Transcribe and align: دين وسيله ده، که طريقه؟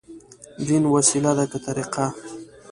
دين 0.67 0.83
وسيله 0.93 1.31
ده، 1.37 1.45
که 1.51 1.57
طريقه؟ 1.65 2.05